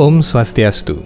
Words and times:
Om 0.00 0.24
Swastiastu. 0.24 0.96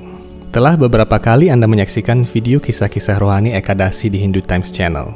Telah 0.55 0.79
beberapa 0.79 1.19
kali 1.19 1.51
Anda 1.51 1.67
menyaksikan 1.67 2.23
video 2.31 2.63
kisah-kisah 2.63 3.19
rohani 3.19 3.51
Ekadasi 3.51 4.07
di 4.07 4.23
Hindu 4.23 4.39
Times 4.39 4.71
Channel. 4.71 5.11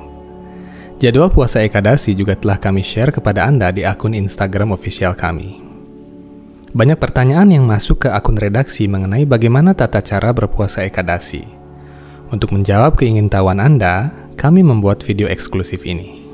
Jadwal 0.99 1.31
puasa 1.31 1.63
Ekadasi 1.63 2.11
juga 2.19 2.35
telah 2.35 2.59
kami 2.59 2.83
share 2.83 3.15
kepada 3.15 3.47
Anda 3.47 3.71
di 3.71 3.87
akun 3.87 4.19
Instagram 4.19 4.75
official 4.75 5.15
kami. 5.15 5.63
Banyak 6.75 6.99
pertanyaan 6.99 7.55
yang 7.55 7.71
masuk 7.71 8.03
ke 8.03 8.09
akun 8.11 8.35
redaksi 8.35 8.91
mengenai 8.91 9.23
bagaimana 9.23 9.79
tata 9.79 10.03
cara 10.03 10.35
berpuasa 10.35 10.83
Ekadasi. 10.83 11.47
Untuk 12.35 12.51
menjawab 12.51 12.99
keingintahuan 12.99 13.63
Anda, 13.63 14.11
kami 14.35 14.67
membuat 14.67 15.07
video 15.07 15.31
eksklusif 15.31 15.87
ini. 15.87 16.27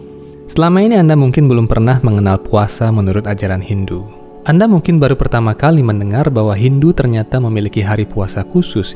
Selama 0.48 0.80
ini 0.80 0.96
Anda 0.96 1.12
mungkin 1.12 1.44
belum 1.44 1.68
pernah 1.68 2.00
mengenal 2.00 2.40
puasa 2.40 2.88
menurut 2.88 3.28
ajaran 3.28 3.60
Hindu, 3.60 4.23
anda 4.44 4.68
mungkin 4.68 5.00
baru 5.00 5.16
pertama 5.16 5.56
kali 5.56 5.80
mendengar 5.80 6.28
bahwa 6.28 6.52
Hindu 6.52 6.92
ternyata 6.92 7.40
memiliki 7.40 7.80
hari 7.80 8.04
puasa 8.04 8.44
khusus 8.44 8.92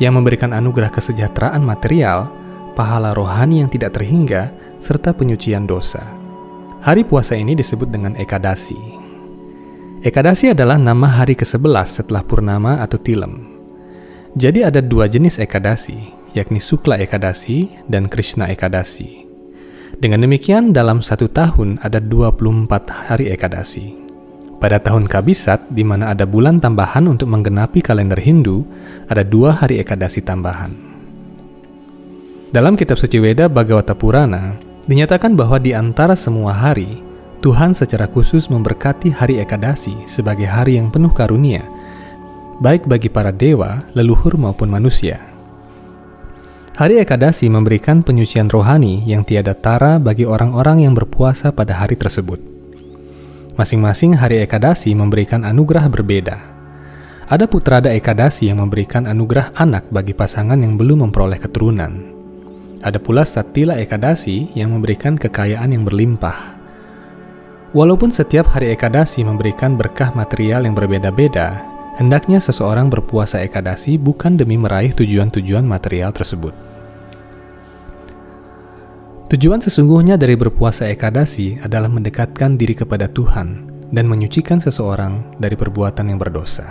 yang 0.00 0.16
memberikan 0.16 0.56
anugerah 0.56 0.88
kesejahteraan 0.88 1.60
material, 1.60 2.32
pahala 2.72 3.12
rohani 3.12 3.60
yang 3.60 3.68
tidak 3.68 3.92
terhingga, 3.92 4.56
serta 4.80 5.12
penyucian 5.12 5.68
dosa. 5.68 6.00
Hari 6.80 7.04
puasa 7.04 7.36
ini 7.36 7.52
disebut 7.52 7.92
dengan 7.92 8.16
Ekadasi. 8.16 9.04
Ekadasi 10.00 10.56
adalah 10.56 10.80
nama 10.80 11.12
hari 11.12 11.36
ke-11 11.36 12.00
setelah 12.00 12.24
Purnama 12.24 12.80
atau 12.80 12.96
Tilem. 12.96 13.52
Jadi 14.32 14.64
ada 14.64 14.80
dua 14.80 15.12
jenis 15.12 15.36
Ekadasi, 15.36 16.32
yakni 16.32 16.56
Sukla 16.56 16.96
Ekadasi 16.96 17.84
dan 17.84 18.08
Krishna 18.08 18.48
Ekadasi. 18.48 19.28
Dengan 20.00 20.24
demikian, 20.24 20.72
dalam 20.72 21.04
satu 21.04 21.28
tahun 21.28 21.84
ada 21.84 22.00
24 22.00 23.12
hari 23.12 23.28
Ekadasi. 23.28 24.05
Pada 24.56 24.80
tahun 24.80 25.04
Kabisat, 25.04 25.68
di 25.68 25.84
mana 25.84 26.16
ada 26.16 26.24
bulan 26.24 26.56
tambahan 26.56 27.04
untuk 27.04 27.28
menggenapi 27.28 27.84
kalender 27.84 28.16
Hindu, 28.16 28.64
ada 29.04 29.20
dua 29.20 29.52
hari 29.52 29.76
Ekadasi 29.84 30.24
tambahan. 30.24 30.72
Dalam 32.56 32.72
kitab 32.72 32.96
suci 32.96 33.20
Weda 33.20 33.52
Bhagavata 33.52 33.92
Purana, 33.92 34.56
dinyatakan 34.88 35.36
bahwa 35.36 35.60
di 35.60 35.76
antara 35.76 36.16
semua 36.16 36.56
hari, 36.56 37.04
Tuhan 37.44 37.76
secara 37.76 38.08
khusus 38.08 38.48
memberkati 38.48 39.12
hari 39.12 39.44
Ekadasi 39.44 40.08
sebagai 40.08 40.48
hari 40.48 40.80
yang 40.80 40.88
penuh 40.88 41.12
karunia, 41.12 41.60
baik 42.64 42.88
bagi 42.88 43.12
para 43.12 43.28
dewa, 43.28 43.84
leluhur 43.92 44.40
maupun 44.40 44.72
manusia. 44.72 45.20
Hari 46.80 46.96
Ekadasi 47.04 47.52
memberikan 47.52 48.00
penyucian 48.00 48.48
rohani 48.48 49.04
yang 49.04 49.20
tiada 49.20 49.52
tara 49.52 50.00
bagi 50.00 50.24
orang-orang 50.24 50.88
yang 50.88 50.96
berpuasa 50.96 51.52
pada 51.52 51.76
hari 51.76 52.00
tersebut. 52.00 52.55
Masing-masing 53.56 54.20
hari 54.20 54.44
Ekadasi 54.44 54.92
memberikan 54.92 55.40
anugerah 55.40 55.88
berbeda. 55.88 56.36
Ada 57.24 57.48
Putrada 57.48 57.88
Ekadasi 57.88 58.52
yang 58.52 58.60
memberikan 58.60 59.08
anugerah 59.08 59.56
anak 59.56 59.88
bagi 59.88 60.12
pasangan 60.12 60.60
yang 60.60 60.76
belum 60.76 61.08
memperoleh 61.08 61.40
keturunan. 61.40 62.04
Ada 62.84 63.00
pula 63.00 63.24
Satila 63.24 63.80
Ekadasi 63.80 64.52
yang 64.52 64.76
memberikan 64.76 65.16
kekayaan 65.16 65.72
yang 65.72 65.88
berlimpah. 65.88 66.52
Walaupun 67.72 68.12
setiap 68.12 68.52
hari 68.52 68.76
Ekadasi 68.76 69.24
memberikan 69.24 69.80
berkah 69.80 70.12
material 70.12 70.68
yang 70.68 70.76
berbeda-beda, 70.76 71.64
hendaknya 71.96 72.44
seseorang 72.44 72.92
berpuasa 72.92 73.40
Ekadasi 73.40 73.96
bukan 73.96 74.36
demi 74.36 74.60
meraih 74.60 74.92
tujuan-tujuan 74.92 75.64
material 75.64 76.12
tersebut. 76.12 76.65
Tujuan 79.26 79.58
sesungguhnya 79.58 80.14
dari 80.14 80.38
berpuasa 80.38 80.86
Ekadasi 80.86 81.58
adalah 81.58 81.90
mendekatkan 81.90 82.54
diri 82.54 82.78
kepada 82.78 83.10
Tuhan 83.10 83.66
dan 83.90 84.06
menyucikan 84.06 84.62
seseorang 84.62 85.34
dari 85.42 85.58
perbuatan 85.58 86.14
yang 86.14 86.22
berdosa. 86.22 86.62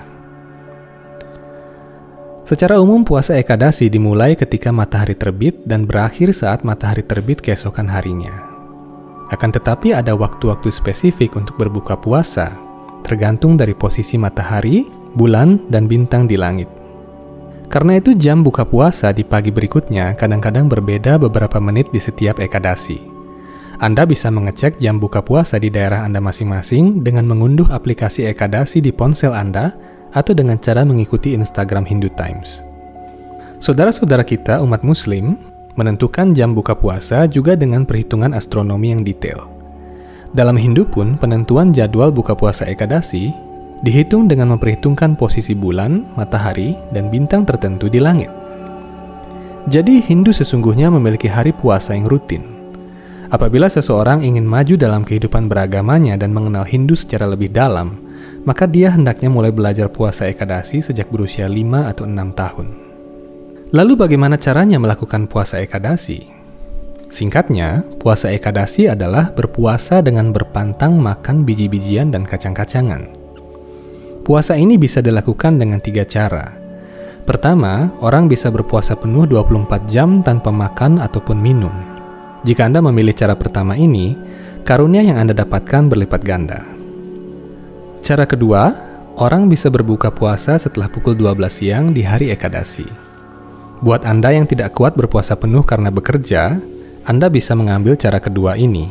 Secara 2.48 2.80
umum 2.80 3.04
puasa 3.04 3.36
Ekadasi 3.36 3.92
dimulai 3.92 4.40
ketika 4.40 4.72
matahari 4.72 5.20
terbit 5.20 5.68
dan 5.68 5.84
berakhir 5.84 6.32
saat 6.32 6.64
matahari 6.64 7.04
terbit 7.04 7.44
keesokan 7.44 7.92
harinya. 7.92 8.32
Akan 9.36 9.52
tetapi 9.52 9.92
ada 9.92 10.16
waktu-waktu 10.16 10.72
spesifik 10.72 11.36
untuk 11.36 11.60
berbuka 11.60 12.00
puasa, 12.00 12.56
tergantung 13.04 13.60
dari 13.60 13.76
posisi 13.76 14.16
matahari, 14.16 14.88
bulan, 15.12 15.60
dan 15.68 15.92
bintang 15.92 16.24
di 16.24 16.40
langit. 16.40 16.85
Karena 17.76 18.00
itu 18.00 18.16
jam 18.16 18.40
buka 18.40 18.64
puasa 18.64 19.12
di 19.12 19.28
pagi 19.28 19.52
berikutnya 19.52 20.16
kadang-kadang 20.16 20.72
berbeda 20.72 21.20
beberapa 21.20 21.60
menit 21.60 21.92
di 21.92 22.00
setiap 22.00 22.40
ekadasi. 22.40 23.04
Anda 23.84 24.08
bisa 24.08 24.32
mengecek 24.32 24.80
jam 24.80 24.96
buka 24.96 25.20
puasa 25.20 25.60
di 25.60 25.68
daerah 25.68 26.08
Anda 26.08 26.24
masing-masing 26.24 27.04
dengan 27.04 27.28
mengunduh 27.28 27.68
aplikasi 27.68 28.32
ekadasi 28.32 28.80
di 28.80 28.96
ponsel 28.96 29.36
Anda 29.36 29.76
atau 30.16 30.32
dengan 30.32 30.56
cara 30.56 30.88
mengikuti 30.88 31.36
Instagram 31.36 31.84
Hindu 31.84 32.08
Times. 32.16 32.64
Saudara-saudara 33.60 34.24
kita 34.24 34.64
umat 34.64 34.80
muslim 34.88 35.36
menentukan 35.76 36.32
jam 36.32 36.56
buka 36.56 36.80
puasa 36.80 37.28
juga 37.28 37.60
dengan 37.60 37.84
perhitungan 37.84 38.32
astronomi 38.32 38.96
yang 38.96 39.04
detail. 39.04 39.52
Dalam 40.32 40.56
Hindu 40.56 40.88
pun, 40.88 41.20
penentuan 41.20 41.76
jadwal 41.76 42.08
buka 42.16 42.40
puasa 42.40 42.64
ekadasi 42.72 43.36
dihitung 43.84 44.32
dengan 44.32 44.56
memperhitungkan 44.56 45.20
posisi 45.20 45.52
bulan, 45.58 46.06
matahari, 46.16 46.78
dan 46.96 47.12
bintang 47.12 47.44
tertentu 47.44 47.92
di 47.92 48.00
langit. 48.00 48.32
Jadi, 49.66 50.00
Hindu 50.00 50.30
sesungguhnya 50.30 50.94
memiliki 50.94 51.26
hari 51.26 51.50
puasa 51.50 51.98
yang 51.98 52.06
rutin. 52.06 52.46
Apabila 53.34 53.66
seseorang 53.66 54.22
ingin 54.22 54.46
maju 54.46 54.78
dalam 54.78 55.02
kehidupan 55.02 55.50
beragamanya 55.50 56.14
dan 56.16 56.30
mengenal 56.30 56.64
Hindu 56.64 56.94
secara 56.94 57.26
lebih 57.26 57.50
dalam, 57.50 57.98
maka 58.46 58.70
dia 58.70 58.94
hendaknya 58.94 59.28
mulai 59.34 59.50
belajar 59.50 59.90
puasa 59.90 60.30
Ekadasi 60.30 60.86
sejak 60.86 61.10
berusia 61.10 61.50
5 61.50 61.90
atau 61.90 62.06
6 62.06 62.14
tahun. 62.38 62.68
Lalu 63.74 63.94
bagaimana 63.98 64.38
caranya 64.38 64.78
melakukan 64.78 65.26
puasa 65.26 65.58
Ekadasi? 65.58 66.30
Singkatnya, 67.10 67.82
puasa 67.98 68.30
Ekadasi 68.30 68.94
adalah 68.94 69.34
berpuasa 69.34 70.06
dengan 70.06 70.30
berpantang 70.30 71.02
makan 71.02 71.42
biji-bijian 71.42 72.14
dan 72.14 72.22
kacang-kacangan. 72.22 73.15
Puasa 74.26 74.58
ini 74.58 74.82
bisa 74.82 75.06
dilakukan 75.06 75.62
dengan 75.62 75.78
tiga 75.78 76.02
cara. 76.02 76.50
Pertama, 77.30 77.94
orang 78.02 78.26
bisa 78.26 78.50
berpuasa 78.50 78.98
penuh 78.98 79.30
24 79.30 79.86
jam 79.86 80.26
tanpa 80.26 80.50
makan 80.50 80.98
ataupun 80.98 81.38
minum. 81.38 81.70
Jika 82.42 82.66
Anda 82.66 82.82
memilih 82.82 83.14
cara 83.14 83.38
pertama 83.38 83.78
ini, 83.78 84.18
karunia 84.66 85.06
yang 85.06 85.22
Anda 85.22 85.38
dapatkan 85.38 85.94
berlipat 85.94 86.26
ganda. 86.26 86.66
Cara 88.02 88.26
kedua, 88.26 88.74
orang 89.14 89.46
bisa 89.46 89.70
berbuka 89.70 90.10
puasa 90.10 90.58
setelah 90.58 90.90
pukul 90.90 91.14
12 91.14 91.46
siang 91.54 91.94
di 91.94 92.02
hari 92.02 92.34
Ekadasi. 92.34 92.90
Buat 93.86 94.10
Anda 94.10 94.34
yang 94.34 94.50
tidak 94.50 94.74
kuat 94.74 94.98
berpuasa 94.98 95.38
penuh 95.38 95.62
karena 95.62 95.94
bekerja, 95.94 96.58
Anda 97.06 97.30
bisa 97.30 97.54
mengambil 97.54 97.94
cara 97.94 98.18
kedua 98.18 98.58
ini. 98.58 98.90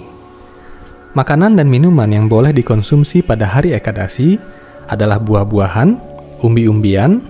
Makanan 1.19 1.59
dan 1.59 1.67
minuman 1.67 2.06
yang 2.06 2.31
boleh 2.31 2.55
dikonsumsi 2.55 3.26
pada 3.26 3.50
hari 3.50 3.75
Ekadasi 3.75 4.54
adalah 4.89 5.21
buah-buahan, 5.21 5.97
umbi-umbian, 6.45 7.23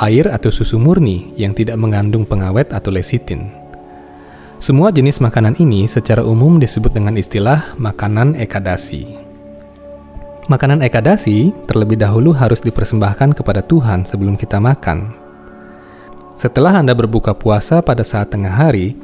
air 0.00 0.26
atau 0.32 0.48
susu 0.48 0.80
murni 0.80 1.36
yang 1.36 1.52
tidak 1.52 1.76
mengandung 1.76 2.24
pengawet 2.24 2.72
atau 2.72 2.88
lesitin. 2.88 3.52
Semua 4.60 4.92
jenis 4.92 5.24
makanan 5.24 5.56
ini 5.56 5.88
secara 5.88 6.20
umum 6.20 6.60
disebut 6.60 6.92
dengan 6.92 7.16
istilah 7.16 7.76
makanan 7.80 8.36
ekadasi. 8.36 9.16
Makanan 10.52 10.84
ekadasi 10.84 11.54
terlebih 11.64 11.96
dahulu 11.96 12.36
harus 12.36 12.60
dipersembahkan 12.60 13.38
kepada 13.38 13.64
Tuhan 13.64 14.04
sebelum 14.04 14.36
kita 14.36 14.60
makan. 14.60 15.16
Setelah 16.36 16.76
Anda 16.80 16.92
berbuka 16.92 17.32
puasa 17.36 17.80
pada 17.80 18.04
saat 18.04 18.32
tengah 18.32 18.52
hari, 18.52 18.96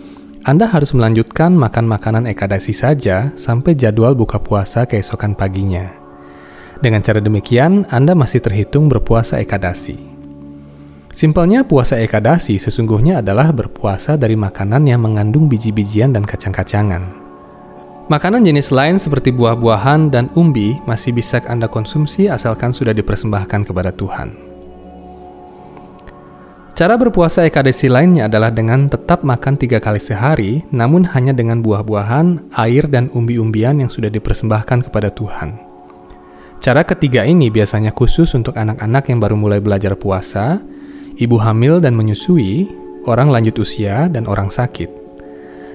Anda 0.44 0.69
harus 0.69 0.93
melanjutkan 0.93 1.56
makan 1.56 1.88
makanan 1.88 2.25
ekadasi 2.29 2.76
saja 2.76 3.32
sampai 3.37 3.73
jadwal 3.76 4.12
buka 4.12 4.37
puasa 4.37 4.85
keesokan 4.85 5.32
paginya. 5.32 6.06
Dengan 6.81 7.00
cara 7.00 7.25
demikian, 7.25 7.88
Anda 7.88 8.12
masih 8.12 8.44
terhitung 8.44 8.93
berpuasa 8.93 9.40
ekadasi. 9.40 9.96
Simpelnya, 11.17 11.64
puasa 11.64 11.96
ekadasi 11.96 12.61
sesungguhnya 12.61 13.25
adalah 13.25 13.49
berpuasa 13.49 14.20
dari 14.20 14.37
makanan 14.37 14.84
yang 14.84 15.00
mengandung 15.00 15.49
biji-bijian 15.49 16.12
dan 16.12 16.28
kacang-kacangan. 16.28 17.25
Makanan 18.06 18.46
jenis 18.46 18.70
lain 18.70 19.00
seperti 19.02 19.34
buah-buahan 19.34 20.14
dan 20.14 20.31
umbi 20.37 20.76
masih 20.84 21.17
bisa 21.17 21.43
Anda 21.49 21.67
konsumsi 21.67 22.28
asalkan 22.31 22.70
sudah 22.70 22.94
dipersembahkan 22.94 23.67
kepada 23.67 23.90
Tuhan. 23.90 24.46
Cara 26.76 26.94
berpuasa 27.00 27.49
Ekadasi 27.49 27.88
lainnya 27.88 28.29
adalah 28.29 28.52
dengan 28.52 28.87
tetap 28.87 29.25
makan 29.25 29.56
tiga 29.56 29.81
kali 29.81 29.96
sehari, 29.96 30.61
namun 30.69 31.08
hanya 31.17 31.32
dengan 31.32 31.64
buah-buahan, 31.64 32.52
air, 32.52 32.84
dan 32.87 33.08
umbi-umbian 33.17 33.81
yang 33.81 33.88
sudah 33.88 34.12
dipersembahkan 34.12 34.84
kepada 34.87 35.08
Tuhan. 35.08 35.65
Cara 36.61 36.82
ketiga 36.82 37.23
ini 37.23 37.53
biasanya 37.53 37.94
khusus 37.94 38.35
untuk 38.35 38.56
anak-anak 38.58 39.06
yang 39.06 39.19
baru 39.23 39.38
mulai 39.38 39.62
belajar 39.62 39.94
puasa, 39.94 40.58
ibu 41.17 41.38
hamil 41.38 41.79
dan 41.79 41.94
menyusui, 41.94 42.67
orang 43.06 43.31
lanjut 43.31 43.56
usia, 43.62 44.11
dan 44.11 44.26
orang 44.26 44.50
sakit. 44.50 44.91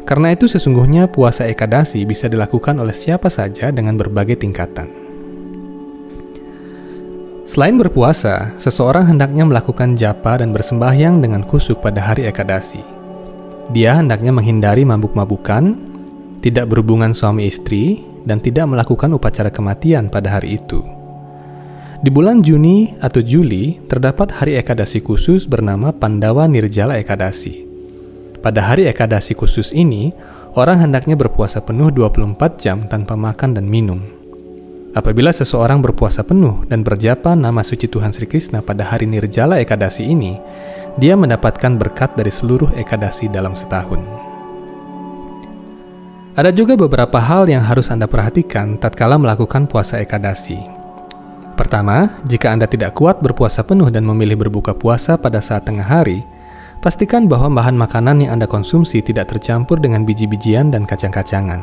Karena 0.04 0.34
itu 0.34 0.50
sesungguhnya 0.50 1.08
puasa 1.08 1.46
Ekadasi 1.48 2.04
bisa 2.04 2.26
dilakukan 2.28 2.76
oleh 2.82 2.94
siapa 2.94 3.30
saja 3.30 3.70
dengan 3.70 3.96
berbagai 3.96 4.42
tingkatan. 4.42 4.90
Selain 7.46 7.76
berpuasa, 7.76 8.56
seseorang 8.56 9.12
hendaknya 9.12 9.44
melakukan 9.44 10.00
japa 10.00 10.40
dan 10.40 10.56
bersembahyang 10.56 11.20
dengan 11.20 11.44
kusuk 11.44 11.84
pada 11.84 12.00
hari 12.00 12.24
Ekadasi. 12.28 12.80
Dia 13.76 14.00
hendaknya 14.00 14.32
menghindari 14.32 14.88
mabuk-mabukan, 14.88 15.76
tidak 16.40 16.66
berhubungan 16.72 17.12
suami 17.12 17.48
istri, 17.52 18.04
dan 18.26 18.44
tidak 18.44 18.70
melakukan 18.70 19.10
upacara 19.14 19.50
kematian 19.50 20.10
pada 20.10 20.38
hari 20.40 20.62
itu. 20.62 20.82
Di 22.02 22.10
bulan 22.10 22.42
Juni 22.42 22.98
atau 22.98 23.22
Juli, 23.22 23.78
terdapat 23.86 24.42
hari 24.42 24.58
Ekadasi 24.58 25.06
khusus 25.06 25.46
bernama 25.46 25.94
Pandawa 25.94 26.50
Nirjala 26.50 26.98
Ekadasi. 26.98 27.62
Pada 28.42 28.66
hari 28.66 28.90
Ekadasi 28.90 29.38
khusus 29.38 29.70
ini, 29.70 30.10
orang 30.58 30.82
hendaknya 30.82 31.14
berpuasa 31.14 31.62
penuh 31.62 31.94
24 31.94 32.58
jam 32.58 32.90
tanpa 32.90 33.14
makan 33.14 33.54
dan 33.54 33.70
minum. 33.70 34.02
Apabila 34.98 35.30
seseorang 35.30 35.80
berpuasa 35.86 36.26
penuh 36.26 36.66
dan 36.66 36.82
berjapa 36.82 37.38
nama 37.38 37.62
suci 37.62 37.86
Tuhan 37.86 38.10
Sri 38.10 38.26
Krishna 38.26 38.66
pada 38.66 38.82
hari 38.82 39.06
Nirjala 39.06 39.62
Ekadasi 39.62 40.02
ini, 40.02 40.42
dia 40.98 41.14
mendapatkan 41.14 41.78
berkat 41.78 42.18
dari 42.18 42.34
seluruh 42.34 42.74
Ekadasi 42.82 43.30
dalam 43.30 43.54
setahun. 43.54 44.31
Ada 46.42 46.50
juga 46.50 46.74
beberapa 46.74 47.22
hal 47.22 47.46
yang 47.54 47.62
harus 47.62 47.94
Anda 47.94 48.10
perhatikan 48.10 48.82
tatkala 48.82 49.22
melakukan 49.22 49.70
puasa 49.70 50.02
Ekadasi. 50.02 50.58
Pertama, 51.54 52.18
jika 52.26 52.50
Anda 52.50 52.66
tidak 52.66 52.98
kuat 52.98 53.22
berpuasa 53.22 53.62
penuh 53.62 53.94
dan 53.94 54.02
memilih 54.10 54.42
berbuka 54.42 54.74
puasa 54.74 55.22
pada 55.22 55.38
saat 55.38 55.70
tengah 55.70 55.86
hari, 55.86 56.26
pastikan 56.82 57.30
bahwa 57.30 57.62
bahan 57.62 57.78
makanan 57.78 58.26
yang 58.26 58.42
Anda 58.42 58.50
konsumsi 58.50 59.06
tidak 59.06 59.30
tercampur 59.30 59.78
dengan 59.78 60.02
biji-bijian 60.02 60.74
dan 60.74 60.90
kacang-kacangan. 60.90 61.62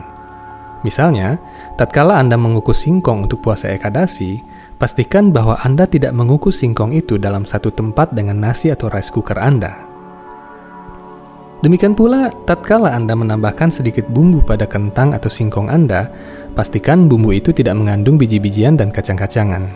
Misalnya, 0.86 1.42
tatkala 1.74 2.14
Anda 2.14 2.38
mengukus 2.38 2.86
singkong 2.86 3.26
untuk 3.26 3.42
puasa 3.42 3.74
Ekadasi, 3.74 4.46
pastikan 4.78 5.34
bahwa 5.34 5.58
Anda 5.58 5.90
tidak 5.90 6.14
mengukus 6.14 6.62
singkong 6.62 6.94
itu 6.94 7.19
dalam 7.19 7.50
satu 7.50 7.74
tempat 7.74 8.14
dengan 8.14 8.38
nasi 8.38 8.70
atau 8.70 8.86
rice 8.86 9.10
cooker 9.10 9.42
Anda. 9.42 9.88
Demikian 11.58 11.99
pula, 11.99 12.31
tatkala 12.46 12.94
Anda 12.94 13.19
menambahkan 13.19 13.75
sedikit 13.75 14.06
bumbu 14.06 14.46
pada 14.46 14.62
kentang 14.62 15.10
atau 15.10 15.26
singkong 15.26 15.66
Anda, 15.66 16.06
pastikan 16.55 17.10
bumbu 17.10 17.34
itu 17.34 17.50
tidak 17.50 17.75
mengandung 17.75 18.14
biji-bijian 18.14 18.78
dan 18.78 18.94
kacang-kacangan. 18.94 19.66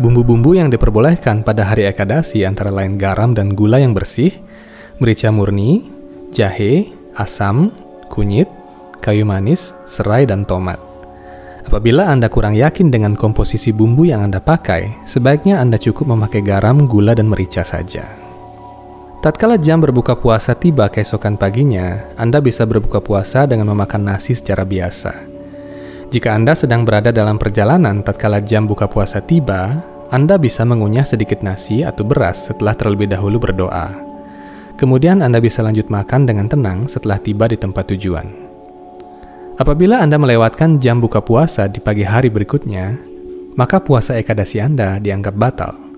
Bumbu-bumbu 0.00 0.56
yang 0.56 0.72
diperbolehkan 0.72 1.44
pada 1.44 1.68
hari 1.68 1.84
Ekadasi 1.84 2.48
antara 2.48 2.72
lain 2.72 2.96
garam 2.96 3.36
dan 3.36 3.52
gula 3.52 3.76
yang 3.76 3.92
bersih, 3.92 4.32
merica 4.96 5.28
murni, 5.28 5.84
jahe, 6.32 6.88
asam, 7.12 7.68
kunyit, 8.08 8.48
kayu 9.04 9.28
manis, 9.28 9.76
serai, 9.84 10.24
dan 10.24 10.48
tomat. 10.48 10.80
Apabila 11.68 12.08
Anda 12.08 12.32
kurang 12.32 12.56
yakin 12.56 12.88
dengan 12.88 13.20
komposisi 13.20 13.68
bumbu 13.76 14.08
yang 14.08 14.24
Anda 14.24 14.40
pakai, 14.40 15.04
sebaiknya 15.04 15.60
Anda 15.60 15.76
cukup 15.76 16.08
memakai 16.08 16.40
garam, 16.40 16.88
gula, 16.88 17.12
dan 17.12 17.28
merica 17.28 17.60
saja. 17.60 18.29
Tatkala 19.20 19.60
jam 19.60 19.84
berbuka 19.84 20.16
puasa 20.16 20.56
tiba 20.56 20.88
keesokan 20.88 21.36
paginya, 21.36 22.08
Anda 22.16 22.40
bisa 22.40 22.64
berbuka 22.64 23.04
puasa 23.04 23.44
dengan 23.44 23.68
memakan 23.68 24.08
nasi 24.08 24.32
secara 24.32 24.64
biasa. 24.64 25.12
Jika 26.08 26.32
Anda 26.32 26.56
sedang 26.56 26.88
berada 26.88 27.12
dalam 27.12 27.36
perjalanan 27.36 28.00
tatkala 28.00 28.40
jam 28.40 28.64
buka 28.64 28.88
puasa 28.88 29.20
tiba, 29.20 29.76
Anda 30.08 30.40
bisa 30.40 30.64
mengunyah 30.64 31.04
sedikit 31.04 31.44
nasi 31.44 31.84
atau 31.84 32.00
beras 32.00 32.48
setelah 32.48 32.72
terlebih 32.72 33.12
dahulu 33.12 33.36
berdoa. 33.36 33.92
Kemudian 34.80 35.20
Anda 35.20 35.36
bisa 35.36 35.60
lanjut 35.60 35.92
makan 35.92 36.24
dengan 36.24 36.48
tenang 36.48 36.88
setelah 36.88 37.20
tiba 37.20 37.44
di 37.44 37.60
tempat 37.60 37.92
tujuan. 37.92 38.24
Apabila 39.60 40.00
Anda 40.00 40.16
melewatkan 40.16 40.80
jam 40.80 40.96
buka 40.96 41.20
puasa 41.20 41.68
di 41.68 41.76
pagi 41.84 42.08
hari 42.08 42.32
berikutnya, 42.32 42.96
maka 43.52 43.84
puasa 43.84 44.16
Ekadasi 44.16 44.64
Anda 44.64 44.96
dianggap 44.96 45.36
batal. 45.36 45.89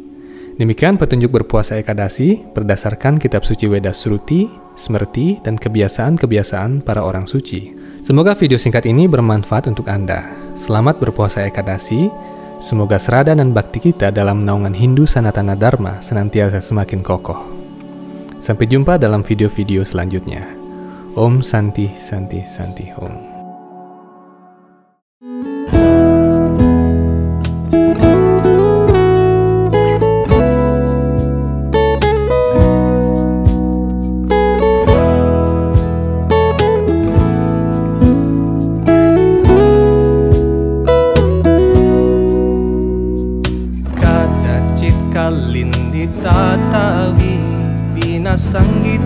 Demikian 0.52 1.00
petunjuk 1.00 1.32
berpuasa 1.32 1.80
Ekadasi 1.80 2.52
berdasarkan 2.52 3.16
kitab 3.16 3.40
suci 3.48 3.72
Weda 3.72 3.96
Sruti, 3.96 4.44
Smerti, 4.76 5.40
dan 5.40 5.56
kebiasaan-kebiasaan 5.56 6.84
para 6.84 7.00
orang 7.00 7.24
suci. 7.24 7.72
Semoga 8.04 8.36
video 8.36 8.60
singkat 8.60 8.84
ini 8.84 9.08
bermanfaat 9.08 9.72
untuk 9.72 9.88
Anda. 9.88 10.28
Selamat 10.60 11.00
berpuasa 11.00 11.48
Ekadasi. 11.48 12.12
Semoga 12.60 13.00
serada 13.00 13.32
dan 13.32 13.56
bakti 13.56 13.80
kita 13.80 14.12
dalam 14.12 14.44
naungan 14.44 14.76
Hindu 14.76 15.08
Sanatana 15.08 15.56
Dharma 15.56 16.04
senantiasa 16.04 16.60
semakin 16.60 17.00
kokoh. 17.00 17.40
Sampai 18.36 18.68
jumpa 18.68 19.00
dalam 19.00 19.24
video-video 19.24 19.88
selanjutnya. 19.88 20.44
Om 21.16 21.40
Santi 21.40 21.88
Santi 21.96 22.44
Santi 22.44 22.92
Om. 22.92 23.31